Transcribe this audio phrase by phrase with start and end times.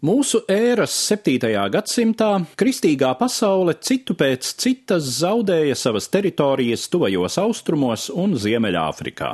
[0.00, 1.50] Mūsu ēras 7.
[1.68, 9.28] gadsimtā kristīgā pasaule citu pēc citas zaudēja savas teritorijas tuvajos austrumos un Ziemeļāfrikā.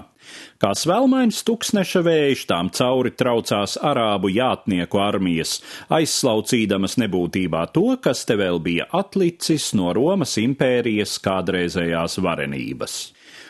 [0.58, 8.34] Kā svelmains tuksneša vējš tām cauri traucās arābu jātnieku armijas, aizslaucīdamas nebūtībā to, kas te
[8.34, 13.04] vēl bija atlicis no Romas impērijas kādreizējās varenības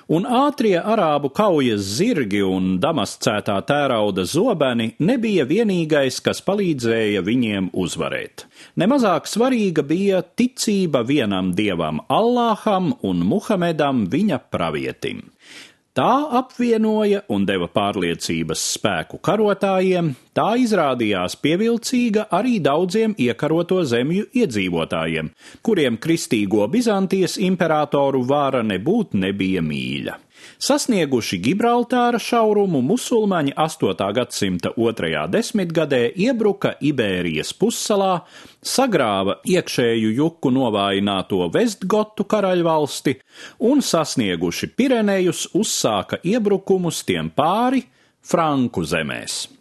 [0.09, 8.47] un ātrie arābu kaujas zirgi un damascētā tērauda zobeni nebija vienīgais, kas palīdzēja viņiem uzvarēt.
[8.79, 15.25] Nemazāk svarīga bija ticība vienam dievam Allāham un Muhamedam viņa pravietim.
[15.97, 25.31] Tā apvienoja un deva pārliecības spēku karotājiem, tā izrādījās pievilcīga arī daudziem iekaroto zemju iedzīvotājiem,
[25.65, 30.19] kuriem kristīgo Bizantijas imperatoru vāra nebūt nebija mīļa.
[30.61, 34.07] Sasnieguši Gibraltāra šaurumu, musulmaņi 8.
[34.19, 38.19] gadsimta otrajā desmitgadē iebruka Ibērijas pussalā,
[38.67, 43.17] sagrāva iekšēju juku novājināto Vestgotu karaļvalsti
[43.71, 47.85] un sasnieguši Pirenejus uzsāka iebrukumus tiem pāri
[48.27, 49.56] Franku zemēs.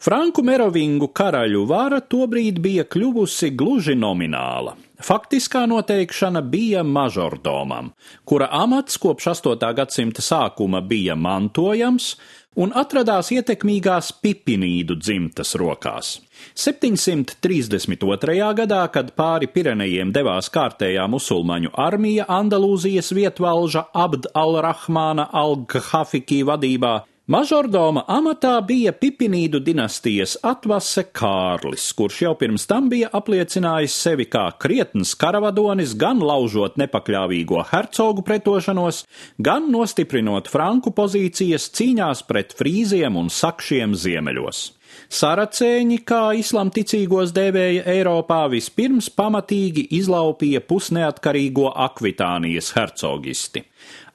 [0.00, 4.72] Franku merovingu karaļu vara tobrīd bija kļuvusi gluži nomināla.
[5.04, 7.90] Faktiskā noteikšana bija mažordomam,
[8.24, 9.66] kura amats kopš 8.
[9.76, 12.14] gadsimta sākuma bija mantojams
[12.56, 16.14] un atradās ietekmīgās pipinīdu dzimtas rokās.
[16.56, 18.40] 732.
[18.56, 28.02] gadā, kad pāri Pirenejiem devās kārtējā musulmaņu armija Andalūzijas vietvalža Abd al-Rahmāna al-Ghafiki vadībā, Mažordoma
[28.10, 35.12] amatā bija Pipinīdu dinastijas atvase Kārlis, kurš jau pirms tam bija apliecinājis sevi kā krietns
[35.20, 39.04] karavadonis, gan laužot nepakļāvīgo hercogu pretošanos,
[39.38, 44.66] gan nostiprinot franku pozīcijas cīņās pret frīziem un sakšiem ziemeļos.
[45.10, 53.64] Saracēņi, kā islamticīgos dēvēja Eiropā, vispirms pamatīgi izlaupīja pusneatkarīgo Akvitānijas hercogisti.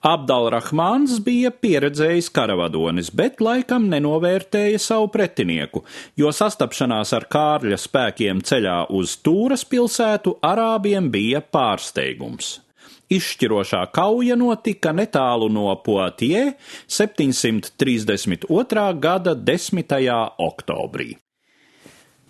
[0.06, 5.81] Abdalrahmāns bija pieredzējis karavadonis, bet laikam nenovērtēja savu pretinieku,
[6.19, 12.59] jo sastapšanās ar Kārļa spēkiem ceļā uz Tūras pilsētu arābiem bija pārsteigums.
[13.13, 16.55] Izšķirošā kauja notika netālu no Poitie
[16.89, 18.88] 732.
[18.99, 19.93] gada 10.
[20.41, 21.13] oktobrī.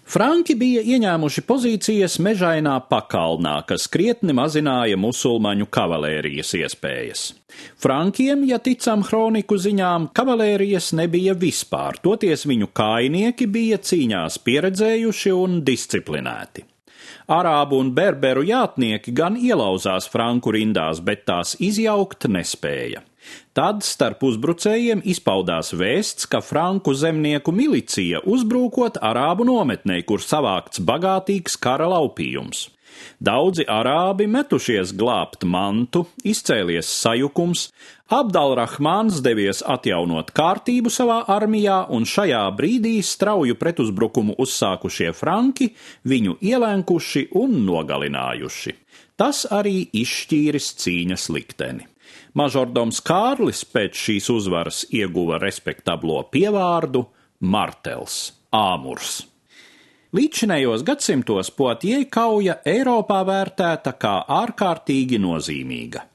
[0.05, 7.23] Franki bija ieņēmuši pozīcijas mežainā pakalnā, kas krietni mazināja musulmaņu kavalērijas iespējas.
[7.81, 15.59] Frankiem, ja ticam kroniku ziņām, kavalērijas nebija vispār, toties viņu kainieki bija cīņās pieredzējuši un
[15.65, 16.67] disciplinēti.
[17.25, 23.01] Arābu un berberu jātnieki gan ielauzās franku rindās, bet tās izjaukt nespēja.
[23.57, 31.57] Tad starp uzbrucējiem izpaudās vēsts, ka franku zemnieku milicija uzbrūkot arābu nometnē, kur savākts bagātīgs
[31.57, 32.67] kara laupījums.
[33.19, 37.69] Daudzi arābi metušies glābt mantu, izcēlies sajukums,
[38.13, 45.71] Abdalrahmāns devies atjaunot kārtību savā armijā, un šajā brīdī strauju pretuzbrukumu uzsākušie franki
[46.05, 48.75] viņu ielēnkuši un nogalinājuši.
[49.17, 51.87] Tas arī izšķīris cīņas likteni.
[52.35, 57.05] Mažordoms Kārlis pēc šīs uzvaras ieguva respektablo pievārdu
[57.39, 59.23] Martels Āmurs.
[60.15, 66.05] Līdzinējos gadsimtos Potie kauja Eiropā vērtēta kā ārkārtīgi nozīmīga.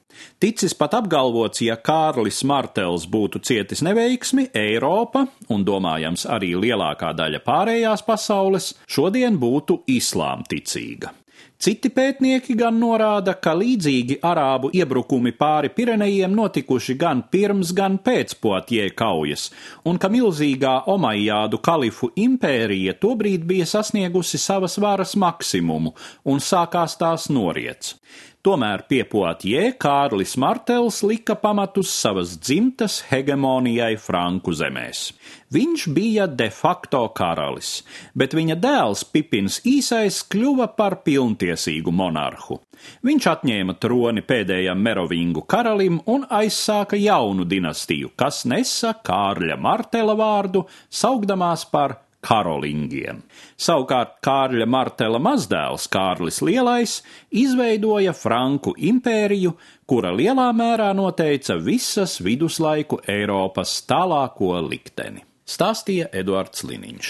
[0.41, 7.45] Ticis pat apgalvots, ja Kārlis Martels būtu cietis neveiksmi, Eiropa, un domājams arī lielākā daļa
[7.45, 11.13] pārējās pasaules, šodien būtu islāmticīga.
[11.61, 18.33] Citi pētnieki gan norāda, ka līdzīgi arābu iebrukumi pāri Pirenejiem notikuši gan pirms, gan pēc
[18.41, 19.43] potie kaujas,
[19.85, 25.93] un ka milzīgā Omajādu kalifu impērija tobrīd bija sasniegusi savas varas maksimumu
[26.25, 27.93] un sākās tās noriets.
[28.41, 35.11] Tomēr pie Poatie Kārlis Martels lika pamatus savas dzimtas hegemonijai Franku zemēs.
[35.53, 37.83] Viņš bija de facto karalis,
[38.17, 42.57] bet viņa dēls Pipins īsais kļuva par pilntiesīgu monarhu.
[43.05, 50.65] Viņš atņēma troni pēdējam merovingu karalim un aizsāka jaunu dinastiju, kas nesa Kārļa Martela vārdu,
[50.89, 53.23] saukdamās par karolingiem.
[53.57, 56.99] Savukārt Kārļa Martela mazdēls Kārlis Lielais
[57.43, 59.55] izveidoja Franku impēriju,
[59.89, 65.25] kura lielā mērā noteica visas viduslaiku Eiropas tālāko likteni.
[65.51, 67.09] Stāstīja Eduards Liniņš.